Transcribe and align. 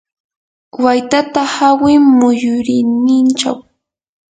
waytata 0.83 1.41
hawi 1.55 1.91
muyurinninchaw. 2.17 3.57